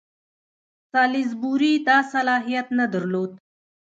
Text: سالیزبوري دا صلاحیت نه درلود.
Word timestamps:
سالیزبوري 0.91 1.73
دا 1.87 1.97
صلاحیت 2.11 2.67
نه 2.79 2.85
درلود. 2.93 3.31